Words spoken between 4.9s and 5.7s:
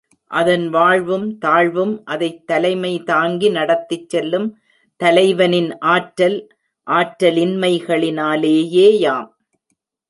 தலைவனின்